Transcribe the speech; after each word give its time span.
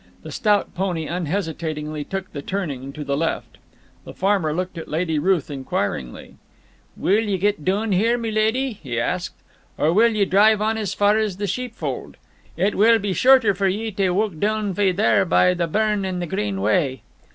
The 0.23 0.31
stout 0.31 0.73
pony 0.73 1.05
unhesitatingly 1.05 2.03
took 2.05 2.33
the 2.33 2.41
turning 2.41 2.91
to 2.93 3.03
the 3.03 3.15
left. 3.15 3.59
The 4.03 4.15
farmer 4.15 4.51
looked 4.51 4.75
at 4.79 4.87
Lady 4.87 5.19
Ruth 5.19 5.51
inquiringly. 5.51 6.37
"Will 6.97 7.21
ye 7.23 7.37
get 7.37 7.63
doon 7.63 7.91
here, 7.91 8.17
my 8.17 8.29
leddy?" 8.31 8.71
he 8.81 8.99
asked; 8.99 9.35
"or 9.77 9.93
will 9.93 10.15
ye 10.15 10.25
drive 10.25 10.59
on 10.59 10.75
as 10.79 10.95
far 10.95 11.19
as 11.19 11.37
the 11.37 11.45
sheepfold? 11.45 12.17
It 12.57 12.73
will 12.73 12.97
be 12.97 13.13
shorter 13.13 13.53
for 13.53 13.67
ye 13.67 13.91
tae 13.91 14.09
walk 14.09 14.39
doon 14.39 14.73
fay 14.73 14.91
there, 14.91 15.23
by 15.23 15.53
the 15.53 15.67
burn 15.67 16.03
and 16.03 16.19
the 16.19 16.25
Green 16.25 16.61
Way." 16.61 17.03